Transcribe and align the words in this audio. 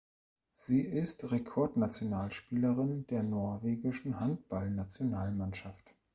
Sie 0.55 0.81
ist 0.81 1.31
Rekordnationalspielerin 1.31 3.05
der 3.05 3.21
norwegischen 3.21 4.19
Handballnationalmannschaft. 4.19 5.93